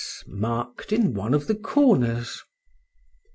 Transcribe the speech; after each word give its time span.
marked 0.25 0.91
in 0.91 1.13
one 1.13 1.31
of 1.31 1.45
the 1.45 1.53
corners. 1.53 2.41